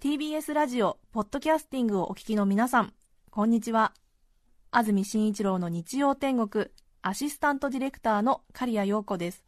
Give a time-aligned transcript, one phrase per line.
[0.00, 2.92] TBS ラジオポッドキャスティングをお聞きの皆さん
[3.30, 3.94] こんにちは。
[4.70, 6.66] 安住紳一郎の日曜天国
[7.00, 9.42] アシスタントディレクターの刈谷陽子です。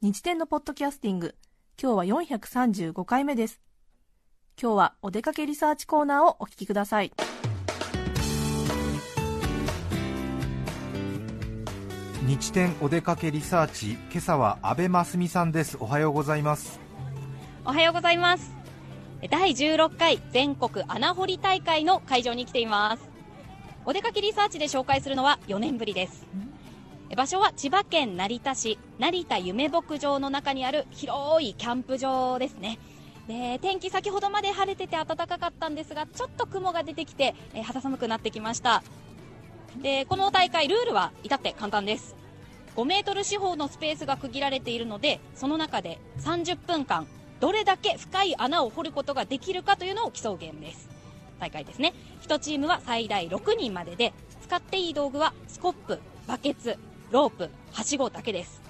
[0.00, 1.34] 日天のポッドキャスティング
[1.82, 3.60] 今日は435回目です。
[4.60, 7.12] 今日はお出かけリサーチコーナーをお聞きください。
[12.32, 15.76] 日天お出かけリサーチ今朝は安倍真澄さんです。
[15.78, 16.80] おはようございます。
[17.66, 18.54] おはようございます。
[19.28, 23.02] 第16回全国穴掘り大会の会場に来ています。
[23.84, 26.26] お出かけリサーチで紹介するのは4年ぶりです。
[27.14, 32.78] 場所は千葉県成田市成田夢牧場の中にある広いキャンプ場ですね。
[33.28, 38.82] で天気先ほどまで晴れてて暖かかったんですがちょっと雲が出てきて、え、肌寒くなってきました。
[39.80, 42.14] でこの大会ルールは至って簡単です。
[42.76, 47.06] 5メートル四方のスペースが区切られているのでその中で30分間
[47.38, 50.88] どれだけ深い穴を掘ることができるかというのを競うゲームです。
[51.40, 51.92] 大会ですね。
[52.22, 56.78] 1チームは最大6人までで使っていい道具はスコップバケツ
[57.10, 58.62] ロープはしごだけです。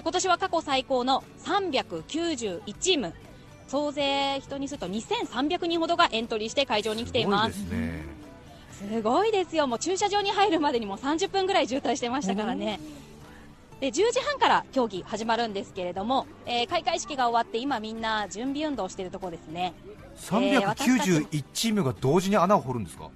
[0.00, 3.14] 今年は過去最高の391チーム。
[3.66, 7.66] 総勢人にすると2300人ほどがエントリーして会場に来ています。
[8.78, 9.66] すごいですよ。
[9.66, 12.78] もう駐車場に入るまでにも30分ぐらい渋滞してましたからね、
[13.80, 19.74] で10時半から競技始まるんですけれども、えー、開会式が終わって今みんな準備運動しているところですね。
[20.18, 23.10] 391チームが同時に穴を掘るんですか？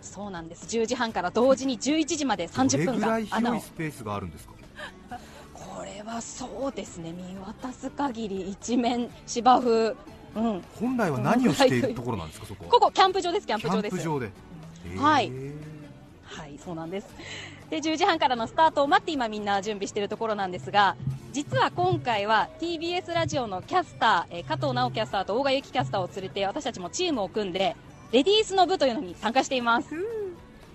[0.00, 0.66] そうなんです。
[0.66, 3.60] 10時半から同時に11時まで30分間穴を。
[3.60, 4.52] スペースがあるんですか？
[5.54, 7.12] これはそうですね。
[7.12, 9.96] 見渡す限り一面芝生、
[10.36, 13.96] うん、本来は何をしているところなんですかそこここキャンプ場ですキャンプ場です
[14.96, 15.32] はい。
[16.24, 17.08] はいそうなんです。
[17.70, 20.96] で10時半からのスタートを待って今みんな準備しているところなんですが
[21.32, 27.76] 実は今回は TBS ラジオのキャスター、え加藤直キャスターと大賀由紀キャスターを連れて私たちもチームを組んで
[28.10, 29.88] レディースの部というのに参加しています、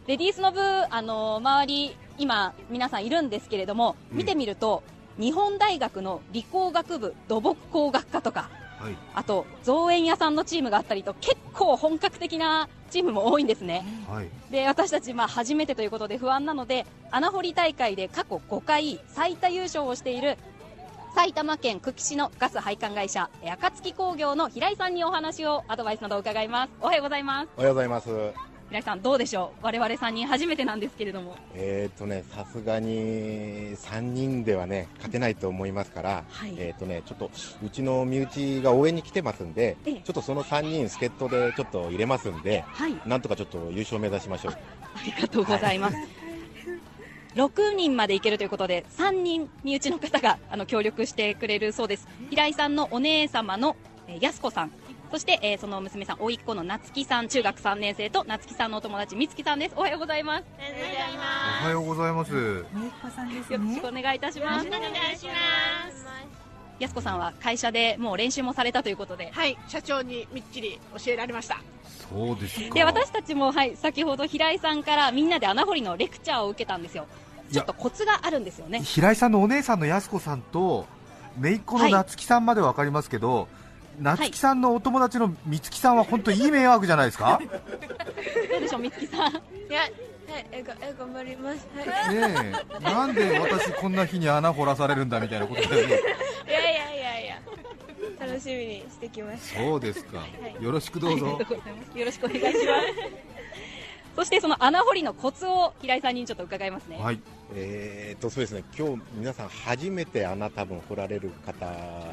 [0.06, 4.84] レディースの部、あの周り今皆さんいるんですけれども見てみると、
[5.18, 8.52] うん、日本大学の理工学部土木工学科とか、
[8.84, 20.38] はい、あと造園屋さんのチームがあったりと結構本格的なチームも多いんですね、はい、で私たちまあ初めてということで不安なので穴掘り大会で過去5回最多優勝をしている
[21.16, 26.74] 埼玉県久喜市のガス配管会社暁工業の平井さんにお話をアドバイスなどを伺います。
[26.82, 27.50] おはようございます。
[27.56, 29.66] おはようございます平井さんどうでしょう？
[29.66, 31.38] 我々3人初めてなんですけれども。
[31.53, 37.29] えっ、とねさすがに3人ではね勝てないと思いますから、はい、えっ、とねちょっと
[37.63, 44.53] うちの身内が応援に来てますんで、ちょっとその3人助っ人でちょっと入れますんで、はい、なんとかちょっと優勝目指しましょう。
[44.53, 44.57] あ
[45.05, 46.07] りがとうございます、はい
[47.35, 52.07] 6人までいけるということで3人身内の方があの協力してくれるそうです。
[52.29, 53.75] 平井さんのお姉様の、
[54.07, 54.72] えー、安子さん
[55.13, 59.75] そして、えー、その娘さん、甥っ子の夏希さん、中学3年生と夏希さんのお友達、美月さんです。
[59.78, 60.44] おはようございます。
[61.62, 62.31] おはようございます。
[62.34, 62.66] 甥っ
[63.00, 64.66] 子さんです、ね、よろしくお願いいたします。
[64.66, 65.34] よろしくお願いしま
[65.91, 66.07] す。
[66.79, 71.62] 安子さんは会社でもう練習もされたということで、はい、社長にみっちり教えられました。
[72.09, 77.06] そうですで私たちも、はい、先ほど平井さんからみんなで穴掘りのレクチャーを受けたんですよ。
[77.52, 80.88] ちょっとコツがあるんですよね平井さんのお姉さんの安子さんと
[81.38, 83.47] 姪っ子の夏希さんまで分かりますけど、はい、
[84.00, 87.40] 夏希さんのお友達の美月さんは本当いい迷惑じゃないですか？
[88.52, 89.36] どうでしょう美月さんい
[89.70, 89.81] や
[90.31, 91.68] はい、えがえ頑張ります。
[91.76, 95.68] はい、ねえ、なんで私こんな日に穴掘らされるんだみたいなことで。
[95.68, 97.40] いやいやいやいや。
[98.20, 99.59] 楽しみにしてきました。
[99.59, 100.20] そうですか。
[100.20, 100.26] は
[100.59, 101.28] い、よろしくどうぞ。
[101.28, 101.38] よ
[102.06, 102.64] ろしくお願いします。
[104.16, 106.98] そしてその穴掘りのコツを平井さんにちょっと伺いますね。
[107.00, 107.20] はい。
[107.56, 108.64] えー、とそうですね。
[108.78, 111.66] 今日皆さん初めて穴多分掘られる方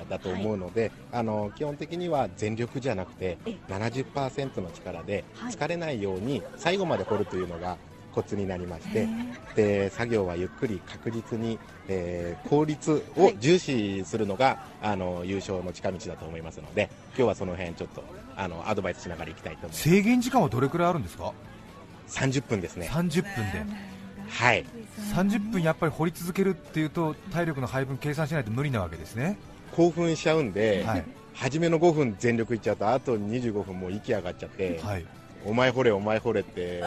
[0.09, 3.39] だと思うので、はい、あの基本的には全力じゃなくて
[3.69, 7.79] 70%の力で疲れないように最後まで掘るというのが
[8.13, 9.09] コツになりまして
[9.55, 11.59] で作業はゆっくり確実に、
[11.89, 18.03] えー、効率を重視するのが、あの優勝の近道だと思いますので今日はその辺ちょっと
[18.37, 19.89] あのアドバイスしながらいきたいと思います。
[19.89, 21.33] 制限時間はどれくらいあるんですか
[22.09, 22.89] ？30分ですね。
[22.91, 23.67] 30分で
[24.31, 24.65] はい。
[25.15, 29.37] 30分やっぱり掘り続けるっていうと体力の配分計算しないと無理なわけですね。
[29.73, 31.05] 興奮しちゃうんで、はい、
[31.35, 35.07] 初めの5分全力いっちゃうとあと25分もう息上がっちゃって、はい、
[35.45, 36.83] お前掘れお前掘れって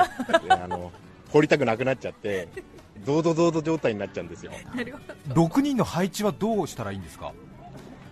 [0.49, 0.91] あの
[1.31, 2.47] 掘りたくなくなっちゃって
[3.05, 4.51] どうどどうど状態になっちゃうんですよ。
[5.29, 7.33] 6人の配置はどうしたらいいんですか？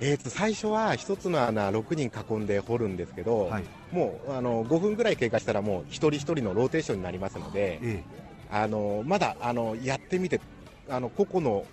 [0.04, 8.04] えー、と最初は1つの穴6人囲んで掘るんですけど、はい、もうあの5分ぐらい経過したらもう一人一人のローテーションになりますので、ええ、
[8.52, 10.42] あのまだあのやってみて
[10.90, 11.66] あの個々の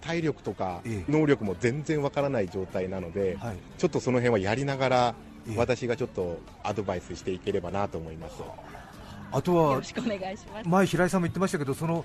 [0.00, 1.12] 体力とかええ。
[1.12, 3.56] 能力も全然わからない状態なので、はい。
[3.78, 5.14] ちょっとその辺はやりながら、
[5.46, 5.56] ええ。
[5.56, 8.38] 私がちょっとアドバイスしていければなと思います。
[8.38, 8.54] よ
[9.32, 10.68] あとはろしくお願いします。
[10.68, 12.04] 前平井さんも言ってましたけどその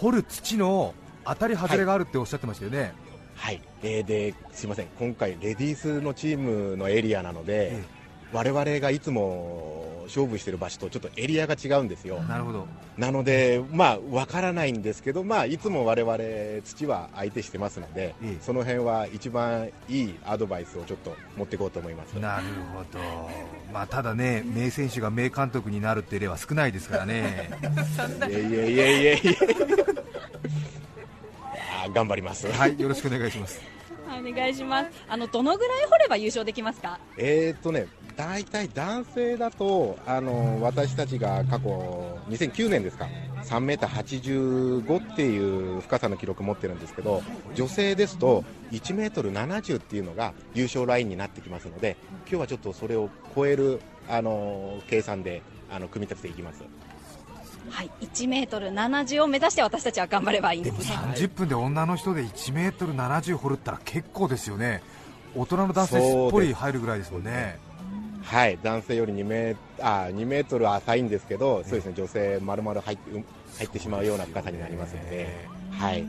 [0.00, 0.94] 掘る土の
[1.24, 2.92] 当たり外れがあるっておっしゃってましたよね、
[3.34, 7.84] はい、えー、ですいません、今回、レディースのチームのエリアなので、え
[8.32, 12.66] 我々がいつも勝負してる場所とちょっとエリアが違うんですよ、なるほど
[12.96, 16.16] なので、まあ、わからないんですけど、まあ、いつも我々
[16.64, 22.14] 土は相手してますので、ええその辺は一番いいアドバイスをちょっと持っていこうと思います。
[22.14, 22.44] なる
[22.74, 22.98] ほど、
[23.72, 27.50] まあ、ただね名選手が名監督になるって例は少ないですからね
[28.30, 29.20] いえいえいえいえい
[31.94, 32.50] 頑張ります。
[32.50, 33.60] はいよろしくお願いします
[34.06, 34.90] はいお願いします。
[35.06, 36.98] あのどのぐらい掘れば優勝できますか？
[37.18, 37.86] えーっとね、
[38.18, 43.06] 大体男性だと、あの私たちが過去、2009年ですか、
[43.44, 47.22] 3メーター85っていう深さの記録持ってるんですけど、
[47.54, 48.42] 女性ですと、
[48.72, 56.64] 1メートル70っていうのが優勝ラインになってきますので、今日はちょっとそれを超える、あの計算であの組み立てていきます。
[57.70, 61.14] はい、1メートル70を目指して私たちは頑張ればいいんでですもね。
[61.14, 64.82] 30分で女の人で1メートル70掘るったら結構ですよね
[65.36, 67.58] 大人の男性すっぽり入るぐらいですもんね
[68.28, 73.24] はい、男性より2メーあ2メートル浅いんですけど、そうですね、女性丸々入って
[73.56, 76.04] 入ってしまうような深さになりますので、はい。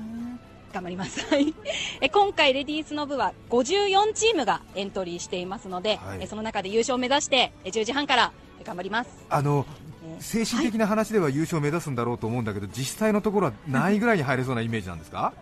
[0.73, 1.25] 頑張ります。
[1.27, 1.53] はい。
[2.01, 6.19] え今回レディースの部は54チームがエントリーしていますので、はい。
[6.21, 9.09] えその中で優勝を目指してえ10時半からえ頑張ります。
[9.29, 9.65] あの
[10.03, 15.33] え精神的な話では優勝を目指すんだろうと思うんだけど、実際のところは何位ぐらいに入れそうなイメージなんですか？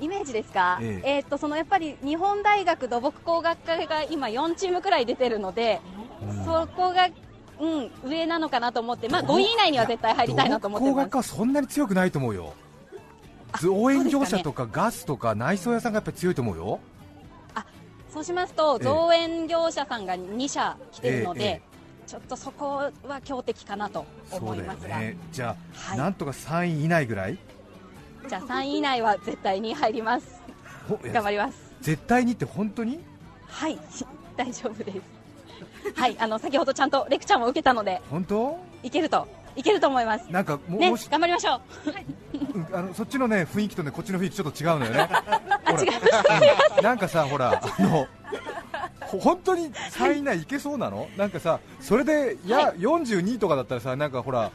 [0.00, 1.16] イメージですか、ええ。
[1.16, 5.80] えーっとそのやっぱり日本大学土木工学科が今4チームくらい出てるので、
[6.44, 7.08] そこが、
[7.60, 11.10] うん、上なのかなと思って、まあ、5位以内には絶対入りたいなと思って工学ます。
[11.10, 12.54] 科はそんなに強くないと思うよ。
[13.60, 16.80] 造園業者とかガスとか内装屋さんがやっぱり強いと思うよ。
[18.12, 18.84] そうしますと、ええ。
[18.84, 21.62] 造園業者さんが2社来てるので、
[22.08, 25.16] ちょっとそこは強敵かなと思いますが、ね。
[25.30, 25.98] じゃあ、はい。
[25.98, 27.38] なんとか3位以内ぐらい？
[28.28, 30.40] じゃあ3位以内は絶対に入ります。
[31.12, 31.58] 頑張ります。
[31.80, 33.00] 絶対にって本当に？
[33.46, 33.78] はい、
[34.36, 35.00] 大丈夫です。
[35.94, 38.58] はい、あの先ほどちゃんとレクチャーも受けたので、本当？
[38.82, 39.26] いけると、
[39.56, 40.30] いけると思います。
[40.30, 41.60] なんかも,、ねもし、頑張りましょう。
[42.54, 45.08] うんあのそっちのね雰囲気とねこっちの雰囲気ちょっと違うのよね
[45.64, 46.78] あ、違。
[46.78, 48.06] うんなんかさほらあの
[49.00, 51.08] ほ本当に3位以内いけそうなの？
[51.16, 54.50] なんかさそれでいや、は42とかだったらさなんかほら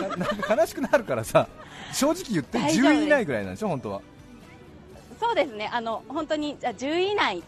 [0.00, 1.48] ななんか悲しくなるからさ
[1.94, 4.02] 正直言って大丈夫です10位以内ぐらいなんでしょ本当は
[5.20, 7.42] そうですね、あの本当にじゃあ10位以内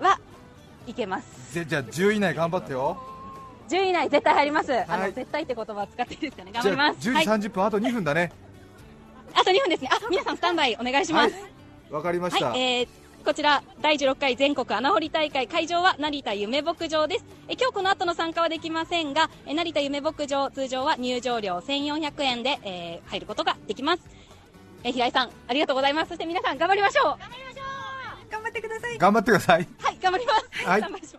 [0.00, 0.20] は
[0.86, 1.54] いけます。
[1.54, 3.00] ぜじゃあ10位以内頑張ってよ
[3.68, 4.72] 10位以内絶対入ります。
[4.72, 6.50] あはいの絶対って言葉使っていいですかね。
[6.52, 7.08] 頑じゃあ張ります。
[7.08, 7.48] 10はい時。
[7.48, 8.32] 30分、あと2分だね
[9.32, 9.88] あと2分ですね。
[9.92, 11.34] あ、皆さんスタンバイお願いします。
[11.90, 17.24] わかりました、はい、えーこちら第16回全国穴掘り大会会場は成田夢牧場です。
[17.48, 24.04] え今日この後の参加はできませんがえ成田夢牧場通常は入場料1400円で、えー入ることができます。
[24.84, 26.10] え平井さんありがとうございます。
[26.10, 27.04] そして皆さん頑張りましょう。
[27.18, 27.62] 頑張りましょ
[28.28, 28.30] う。
[28.30, 28.98] 頑張ってください。
[28.98, 29.68] 頑張ってください。
[29.80, 30.64] はい頑張ります。
[30.64, 30.80] はい。
[30.80, 31.18] 頑張ります。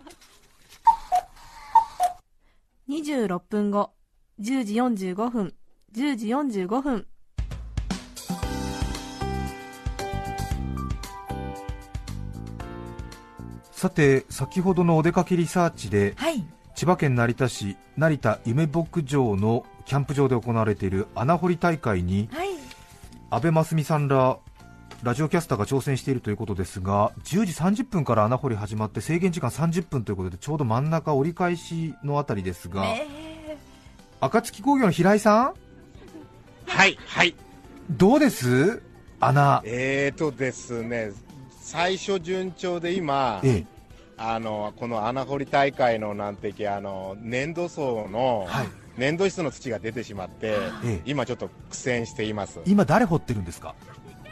[2.87, 3.91] 26分後
[4.39, 5.53] 10時45分
[5.93, 7.05] 10時45分
[13.77, 16.43] さて先ほどのお出かけリサーチではい。
[16.73, 22.47] 千葉県成田市成田夢牧場のキャンプ場で行われている穴掘り大会にはい。
[23.29, 24.39] 安倍真澄さんら
[25.03, 32.83] ラジオキャスターが挑戦しているということですが10時30分から穴掘り始まって制限時間30分ということでちょうど真ん中折り返しのあたりですが、
[34.21, 35.53] 暁工業の平井さん？
[36.65, 37.35] はい、はい。
[37.91, 38.81] どうです？
[39.19, 39.61] 穴。
[39.65, 41.11] えーとですね、
[41.67, 43.65] 最初順調で今、ええ。
[44.15, 48.67] あの、この穴掘り大会のなんていうかあの、粘土層の、はい。
[48.97, 51.01] 粘土質の土が出てしまって、ええ。
[51.05, 52.61] 今ちょっと苦戦しています。
[52.65, 53.75] 今誰掘ってるんですか？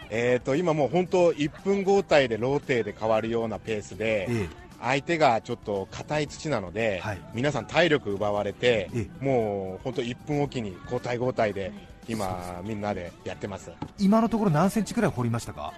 [0.09, 4.49] えーと、今もう本当1分交代でローテで変わるようなペースで、え
[4.81, 7.21] 相手がちょっと硬い土なので、はい。
[7.33, 11.73] 皆さん体力奪われて、えもう本当1分おきに交代交代で
[12.07, 13.71] 今みんなでやってます。
[13.99, 15.73] 今のところ何センチくらい掘りましたか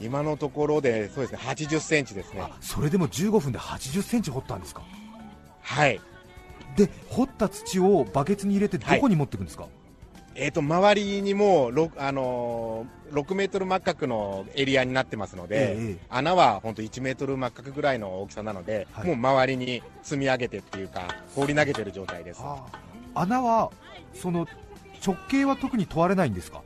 [0.00, 2.40] 今のところでそうですね80センチですね。
[2.42, 4.82] あそれでも15分で80センチ掘ったんですか？
[5.62, 6.00] はい。
[6.76, 9.66] で掘った土をバケツに入れてどこに持っていくんですか、
[10.34, 19.06] えーと周りにも 6, あのー6メートル間隔のエリアになってますので、ええ穴は本当1メートル間隔ぐらいの大きさなので、はい。
[19.06, 22.40] もう周りに積み上げてっていうか放り投げてる状態です。
[22.42, 22.66] あ
[23.14, 23.70] 穴は
[24.12, 24.46] その
[25.06, 26.62] 直径は特に問われないんですか？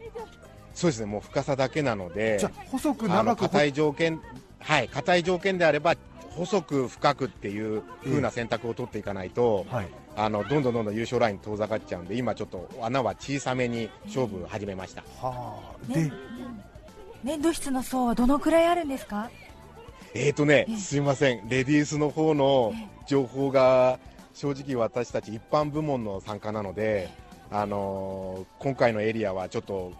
[0.74, 4.20] そうですねもう深さだけなのでじゃあ細く長く硬い条件
[4.60, 5.94] はい硬い条件であれば
[6.30, 9.88] 細く深くっていう風な選択を取っていかないと、はい。
[10.16, 15.58] あのどんどんどんどん優勝ライン遠ざかっちゃうんで今ちょっと穴は小さめに勝負始めました、は
[15.88, 15.92] あ。
[15.92, 16.12] ねで
[17.22, 19.30] 粘土質の層はどのくらいあるんですか？
[20.14, 20.76] えーとねええ。
[20.76, 21.48] すいません。
[21.48, 22.72] レディースの方の
[23.06, 23.98] 情報が
[24.34, 27.10] 正直私たち一般部門の参加なので、
[27.50, 29.92] あのー今回のエリアはちょっと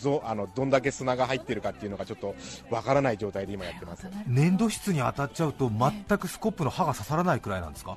[0.00, 2.34] ぞあのどんだけ砂が入ってるかっていうのがちょっと
[2.70, 4.06] わからない状態で今やってます。
[4.26, 7.96] 粘土質に当たっちゃうと全くスコップの刃が刺さらないくらいなんですか？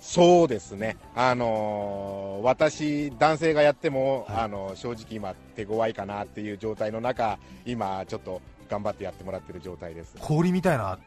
[0.00, 4.38] そうですね、あのー私、男性がやっても、はい。
[4.42, 10.14] あの正直今、手強いかなっていう状態の中、今、ちょっと頑張ってやってもらってる状態です。
[10.20, 11.00] 氷みたいな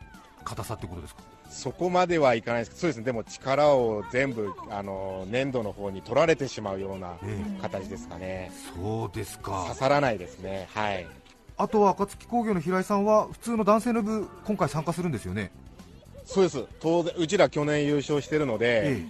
[0.44, 1.22] 硬さってことですか？
[1.51, 2.72] そこまではいかないです。
[2.72, 9.65] けど、そうですね、でも力を全部、あの粘土の方に取られてしまうようなえ形ですかね、そうですか。
[9.67, 11.05] 刺さらないですね、はい、
[11.58, 15.51] あとは暁工業の平井さんは普通の男性の部今回参加するんですよね。
[16.25, 19.05] そうです、当然、うちら去年優勝してるので、え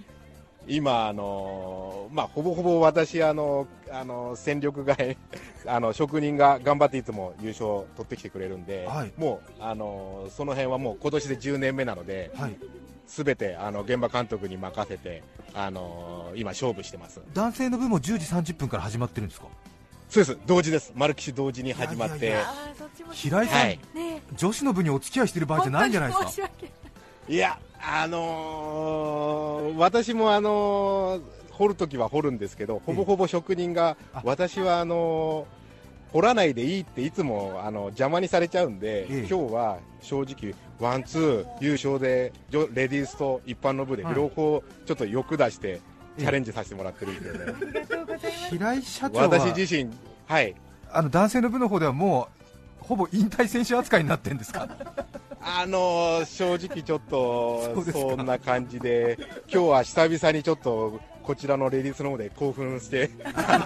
[0.67, 5.17] 今、あのまあ、ほぼほぼ私、あのあの戦力外
[5.65, 9.11] あの職人が頑張っていつも優勝取ってきてくれるんで、はい。
[9.17, 12.55] もう、あのその辺はもう今年で10年目なので、はい。
[13.07, 17.19] すべてあの現場監督に任せて、あの今、勝負してます。
[17.33, 19.47] 男性の部も10時30分から始まってるんですか？
[20.09, 22.53] そうです、同時です、丸岸同時に始まって、いやいやいや。
[23.13, 24.21] 平井さん、はい、ね。
[24.35, 26.49] 女子の部にお付き合いしてる場合じゃないんじゃないですか？
[27.29, 31.21] いや、あのー私も、あのー
[31.51, 35.61] 掘るときは掘るんですけど、ほぼほぼ職人があ、私はあのー
[36.11, 39.27] 掘らないでいいっていつもあの邪魔にされちゃうんで、ええ。
[39.29, 44.15] 今日は正直、ワン、ツー、優勝で、レディースと一般の部ではい。
[44.15, 45.79] 両方ちょっと欲出して、え
[46.17, 46.21] え。
[46.21, 47.39] チャレンジさせてもらってるんですよね。
[47.45, 48.49] ありがとうございます。
[48.49, 49.89] 平井社長は私自身、
[50.27, 50.53] はい、
[50.91, 52.40] あの男性の部の方ではもう
[52.81, 54.67] ほぼ引退選手扱いになってるんですか？
[55.43, 59.17] あのー正直ちょっとそんな感じで、
[59.51, 63.57] 今日は久々にちょっとこちらのレディースの方で 興奮して、あ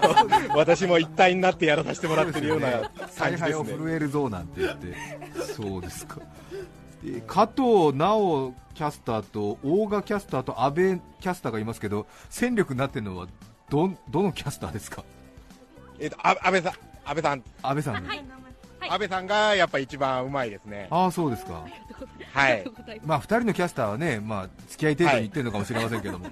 [0.48, 3.78] の私も一体になってやらさせてもらってるような感じ采配をですね。
[3.84, 4.94] 震えるぞなんて言って。
[5.54, 6.18] そうですか。
[7.04, 13.26] えー加藤直キャスターと大賀キャスターと阿部キャスターがいますけど戦力になってるのは
[13.70, 15.02] どどのキャスターですか？
[15.98, 16.72] えっと、あ安倍さん、
[17.04, 18.24] 安倍さん、阿部さん、はい
[18.90, 20.86] 安倍さんがやっぱ一番うまいですね。
[20.90, 21.64] ああそうですか。
[22.32, 22.64] はい。
[23.04, 26.26] まあ2人のキャスターはねまあ付き合い程度に言ってるのかもしれませんけども、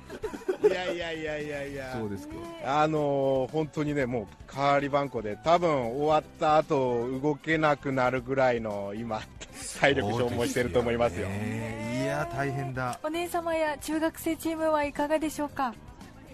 [0.62, 1.96] いやいやいやいやいや。
[1.98, 2.34] そうですか。
[2.66, 9.20] あのー本当にね、もう代わり番号で、多分終わった後動けなくなるぐらいの今、
[9.80, 11.28] 体力消耗してると思いますよ。
[11.28, 12.02] ね。
[12.04, 12.98] いや大変だ。
[13.02, 15.74] お姉様や中学生チームはいかがでしょうか？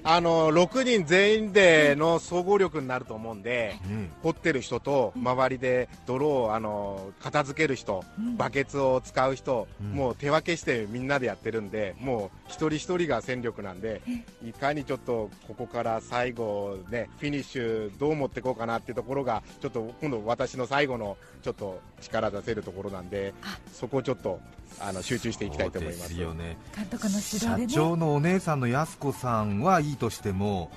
[0.02, 8.04] あの6人全員での総合力になると思うんで、ね掘ってる人と周りで泥をあの片付ける人、
[8.37, 9.92] バケツを使う人、うん。
[9.92, 14.02] もう手分けしてみんなでやってるんで、もう一人一人が戦力なんで、
[14.45, 23.33] いかにちょっとここから最後、ね、フィニッシュどう持っていこうかなっていうところが、ちょっと今度、私の最後のちょっと力出せるところなんで、
[23.73, 24.40] そこをちょっと
[24.79, 26.15] あの集中していきたいと思います。
[26.15, 26.57] よね。
[26.75, 27.73] 監督の指社導でね。
[27.73, 30.71] 長のお姉さんのやす子さんはいいとしても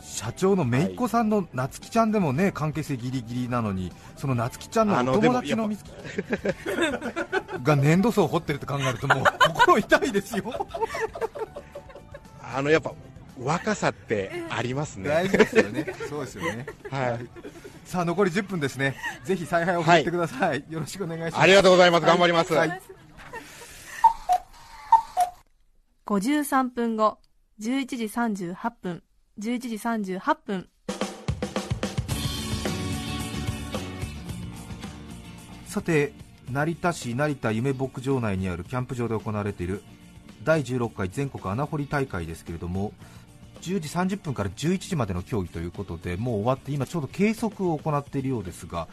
[0.00, 5.88] 社長のめいっ子さんのなつきちゃんでもね関係性ギリギリなのにそのなつきちゃんのお友達のでもみつき
[7.62, 9.24] が粘土層を掘ってるって考えるともう
[9.54, 10.66] 心痛いですよ。
[12.54, 12.92] あのやっぱ
[13.42, 15.08] 若さってありますね。
[15.08, 15.94] 大事ですよね。
[16.08, 16.66] そうですよね。
[16.90, 17.26] はい。
[17.84, 18.96] さあ残り10分ですね。
[19.24, 21.40] ぜひ采配を振ってください、よろしくお願いします。
[21.40, 22.06] ありがとうございます。
[22.06, 22.52] 頑張ります。
[22.54, 22.80] はい
[26.06, 27.18] 53分後
[27.60, 29.02] 11時38分
[29.40, 30.68] 11時38分。
[35.66, 36.12] さて
[36.48, 39.82] 成田市成田夢牧場内にあるキャンプ場で行われている
[40.44, 42.92] 第16回全国穴掘り大会ですけれども
[43.62, 48.86] 10時30分から11時までの競技ということでもう終わって今ちょうど計測を行っているようですが、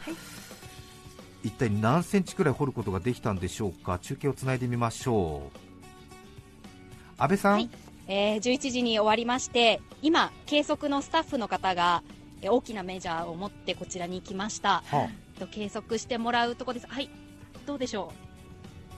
[1.44, 4.00] 一体何センチくらい掘ることができたんでしょうか？
[4.00, 5.63] 中継をつないでみましょう
[7.18, 7.70] 安倍さん、はい。
[8.06, 12.02] えー11時に終わりまして今計測のスタッフの方が
[12.42, 14.82] えー大きなメジャーを持ってこちらに来ました。
[14.86, 16.86] はと計測してもらうとこです。
[16.86, 17.10] はい。
[17.66, 18.12] どうでしょ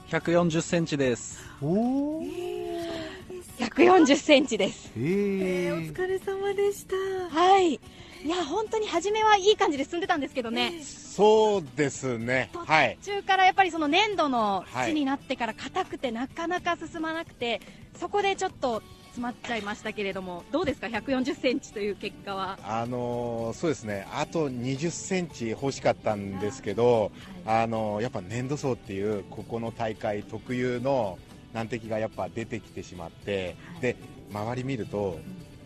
[0.09, 1.39] 140センチです。
[1.61, 2.27] あ、おー。
[2.27, 4.91] う140センチです。
[4.95, 6.95] へえーおー疲れ様でした。
[7.35, 7.73] はい。
[7.73, 10.73] いや本当に初めはいい感じで進んでたんですけどね
[11.17, 12.51] そうですね。
[12.53, 12.97] はい。
[13.01, 17.59] 途中からやっぱりその粘土のはい土になってから硬くてなかなか進まなくて、
[17.99, 22.59] そこでちょっと詰まっちゃいましたけれども、どうですか、140センチという結果は。
[22.61, 27.11] あのーそうですね、あと20センチ欲しかったんですけど、
[27.47, 31.17] あのーやっぱ粘土層っていう、ここの大会特有の
[31.51, 33.95] 難敵がやっぱ出てきてしまって、で
[34.31, 35.17] 周り見ると、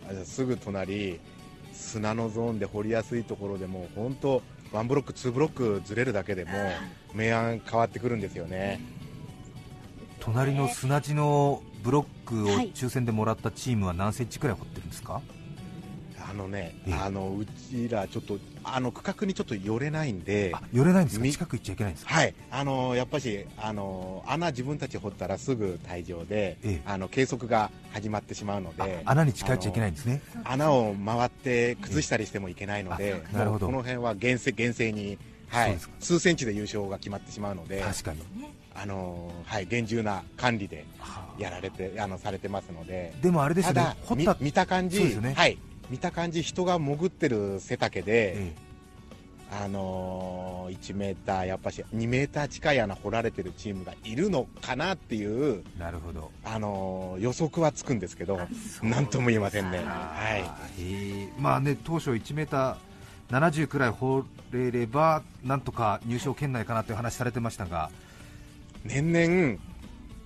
[0.08, 1.20] あすぐ隣、
[1.74, 6.50] 砂のゾーンで掘りやすいところでも、本当、ワンブロック、ツーブロックずれるだけでも、
[7.14, 8.80] 明暗変わってくるんですよね。
[10.20, 12.72] 隣の砂地のブロックをはい。
[12.72, 15.20] 抽選でもらったチームは何センチくらい掘ってるんですか、
[16.30, 16.94] あのね、ええ。
[16.94, 21.24] あのうちらちょっとあの区画にちょっと寄れないんで、あ寄れないんですか？
[21.24, 22.14] み近く行っちゃいけないんですか？
[22.14, 26.82] はい、あのやっぱしあの穴自分たち掘ったらすぐ退場で、ええ。
[26.84, 30.22] あの計測が始まってしまうのあで、穴に近寄っちゃいけないんですね。
[30.44, 33.66] 穴を回って崩したりしてもいけないので、あなるほど。
[33.66, 35.78] この辺は厳正厳正に、はい。
[36.00, 38.20] 数センチで優勝が決まってしまうので、確かに。
[38.74, 41.42] あのはい、厳重な管理ではあ。
[41.42, 43.96] やられてあのされてますので、でもあれですね。
[44.40, 45.34] 見た感じ、そうですよね。
[45.34, 45.58] はい、
[45.92, 48.32] 見た感じ人が潜ってる背丈で。
[48.36, 48.52] え
[49.54, 56.30] あのー、1メーター、やっぱし2メーター近い穴掘られてるチームがいるのかなっていう、えなるほど。
[56.42, 58.40] あのー予測はつくんですけど、
[58.82, 59.82] なんとも言えませんね。
[59.84, 67.90] あはーへえまあね当初1メーター70くらい掘れればなんとか入賞圏内かなという話されてましたが、
[68.86, 69.58] い、年々、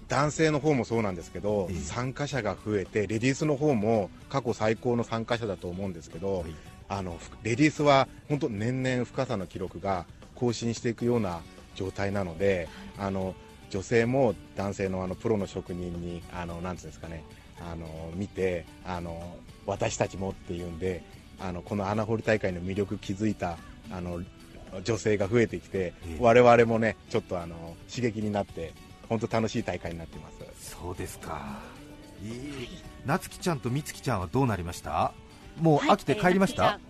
[0.08, 1.80] 男性の方もそうなんですけど、ええ。
[1.80, 6.54] 参加者が増えて、レディースの方も過去最高の参加者だと思うんですけど、はい。
[6.88, 11.40] あのふレディースは本当、年々深さの記録が更新していくような
[11.74, 13.34] 状態なので、あの
[13.70, 17.24] 女性も男性のあのプロの職人に、あのなんつうんですかね、
[17.60, 19.36] あの見てあの、
[19.66, 21.02] 私たちもっていうんで、
[21.40, 23.58] あのこの穴掘り大会の魅力気づいた
[23.90, 24.22] あの
[24.84, 26.16] 女性が増えてきて、ええ。
[26.20, 28.72] 我々もね、ちょっとあの刺激になって、
[29.08, 30.70] 本当楽しい大会になってます。
[30.76, 31.60] そうですか、
[32.24, 32.68] ええ
[33.06, 35.12] 夏希ちゃんと美月ちゃんはどうなりました？
[35.60, 36.80] もう飽きて帰りました、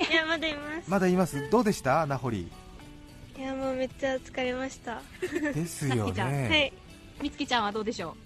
[0.00, 0.90] いや、まだいます。
[0.90, 1.48] まだいます？
[1.50, 2.02] どうでした？
[2.02, 2.50] 穴掘り
[3.38, 5.00] いや、もうめっちゃ疲れました。
[5.54, 6.26] ですよ夏希ちゃん。
[6.26, 6.72] はね
[7.20, 7.22] い。
[7.22, 8.16] みつきちゃんはどうでしょ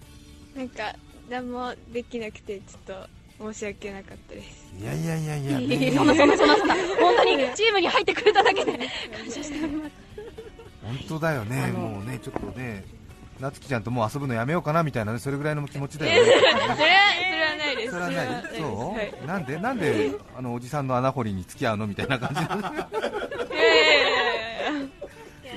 [0.55, 0.95] なんか、
[1.29, 3.07] 何もできなくて、ちょっ
[3.39, 4.73] と申し訳なかったです。
[4.79, 8.87] いやいやいやいや、う、ねそんなそんなそんなそんな、本当にチームに入ってくれただけで感
[9.31, 9.91] 謝しております。
[10.83, 11.71] 本当だよね。
[11.71, 12.83] もうねちょっとね
[13.39, 16.89] 夏希ちゃんともう遊ぶのやめようかなみたいなねそれぐらいの気持ちだよね それは、それ
[17.43, 17.91] はないです。
[17.91, 19.13] それはないそう、はい。
[19.27, 22.41] なんでなんであのおじさんの穴掘りに付き合うのみたいな感じ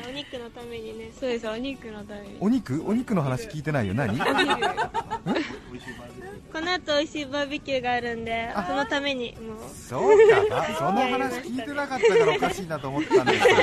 [0.08, 0.50] お肉の？
[0.50, 1.10] ためにね。
[1.18, 2.36] そうです、お肉のために。
[2.40, 2.82] お肉？
[2.86, 4.18] お肉の話聞いてないよ何？
[6.56, 9.58] この後美味しいバーベキューがあるんで、そのためにもう。
[9.70, 10.64] そうかな。
[10.74, 13.60] その話聞いてなかったからおかしいなと思ったんですけど。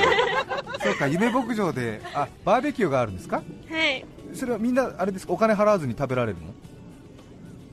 [0.80, 3.38] そうか夢牧場であバーベキューがあるんですか？
[3.38, 3.42] は
[3.84, 4.04] い。
[4.32, 5.32] それはみんなあれですか？
[5.32, 6.38] お金払わずに食べられる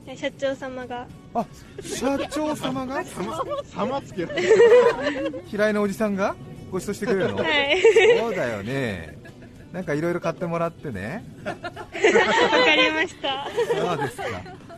[0.08, 0.16] の？
[0.16, 1.06] 社長様が。
[1.34, 1.46] あ
[1.80, 3.04] 社長様が？
[3.72, 4.26] 様つけ
[5.46, 6.34] 平井のおじさんが？
[6.72, 7.44] ご馳走してくれるの？
[7.44, 7.80] はい。
[8.18, 9.18] そうだよね。
[9.72, 11.24] なんかいろいろ買ってもらってね。
[11.46, 11.60] わか
[12.74, 13.46] りました。
[13.72, 14.24] そうですか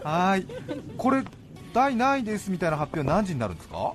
[0.04, 0.46] はーい
[0.96, 1.24] これ
[1.72, 3.94] 第何位ですみたいな発表何時になるんですか？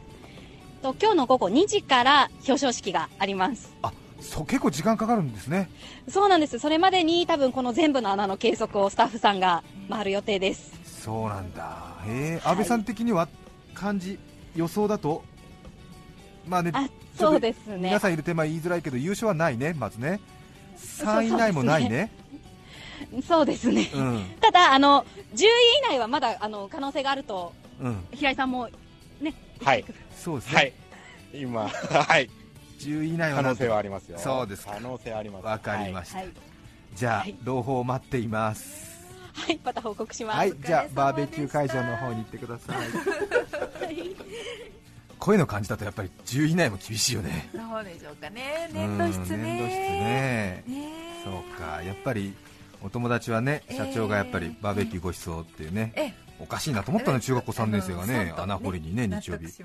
[0.81, 3.73] と今日の午後2時から表彰式があります。
[3.81, 5.69] あそう結構時間かかるんですね
[6.09, 6.59] そうなんです。
[6.59, 10.73] それまでに多分この全部の穴の計測をスタッフさんが回る予定です。
[10.83, 13.29] そうなんだへえ安倍さん的には
[13.73, 14.19] 漢字
[14.55, 15.23] 予想だと
[16.45, 16.73] まあね
[17.17, 17.99] そうですね皆。
[17.99, 20.19] さんいる手前言いづらいけど優勝はないねまずね
[20.77, 22.11] 3位以内もないね
[23.27, 23.89] そうですね。
[23.93, 24.25] うん。
[24.41, 25.49] ただ、あの、10位以
[25.89, 28.07] 内はまだ、あの、可能性があると、うん。
[28.11, 28.69] 平井さんも、
[29.21, 29.33] ね、
[29.63, 29.85] はい、
[30.15, 30.73] そうですね、はい、
[31.33, 32.29] 今、 はい、
[32.79, 34.17] 10位以内は可能性はありますよ。
[34.19, 34.73] そうですか。
[34.73, 35.45] 可能性あります。
[35.45, 36.29] わかりました、はい。
[36.95, 37.35] じゃあ、はい。
[37.43, 38.89] 朗報を待っています。
[39.33, 40.37] はい、また報告します。
[40.37, 40.53] はい。
[40.59, 42.87] じゃあバーベキュー会場の方に行ってください。
[45.17, 47.49] 声の感じだとやっぱり10位以内も厳しいよね。
[47.53, 48.69] そうでしょうかね。
[48.73, 50.63] 粘土質ねうん粘土質ね。
[50.67, 51.83] ねそうか。
[51.83, 52.33] やっぱり
[52.81, 56.13] お友達はね社長がやっぱりバーベキューご馳走っていうね、ええ。
[56.39, 59.47] おかしいなと思ったの中学校3年生がね穴掘りにね納日曜日。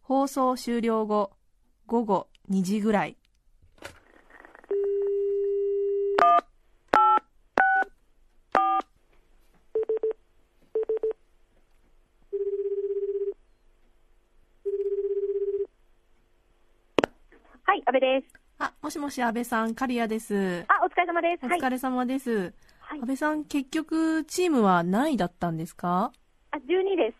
[0.00, 1.32] 放送終了後
[1.86, 3.16] 午後2時ぐらい。
[17.66, 18.43] はい、安倍です。
[18.84, 20.66] あもしもし安倍さん刈谷です。
[20.68, 21.46] あ、お疲れ様です。
[21.46, 21.58] はい。
[21.58, 23.00] お疲れ様です、はい。
[23.00, 26.12] 安倍さん結局チームは何位だったんですか？
[26.50, 27.16] あ、12です。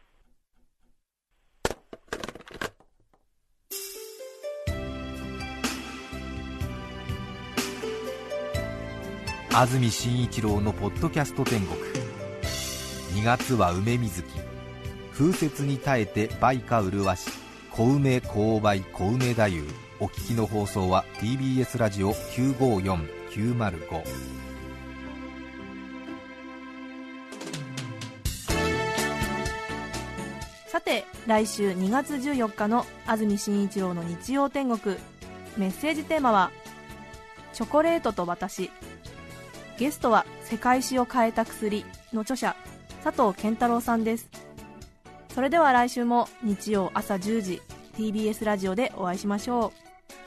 [9.56, 11.80] 安住紳一郎のポッドキャスト天国。
[13.18, 14.28] 2月は梅水木。
[15.14, 17.30] 風雪に耐えて梅花麗し
[17.70, 24.04] 小梅勾梅小梅太夫お聞きの放送は TBS ラジオ954905
[30.66, 34.96] さて来週2月14日の安住紳一郎の日曜天国。
[35.56, 36.50] メッセージテーマは
[37.54, 38.72] 「チョコレートと私」
[39.78, 42.56] ゲストは「世界史を変えた薬」の著者
[43.04, 44.28] 佐藤健太郎さんです。
[45.32, 47.62] それでは来週も日曜朝10時
[47.96, 49.83] TBS ラジオでお会いしましょう。